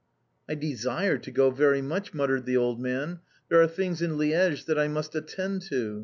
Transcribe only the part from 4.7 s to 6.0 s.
I must attend to.